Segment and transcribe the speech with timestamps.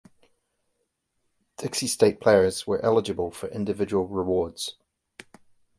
[1.59, 4.75] Dixie State players were eligible for individual rewards.